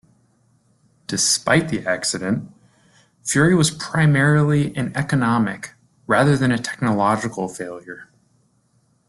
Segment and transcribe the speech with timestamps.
[1.05, 2.51] Despite the accident,
[3.21, 5.75] Fury was primarily an economic
[6.07, 8.09] rather than a technological failure.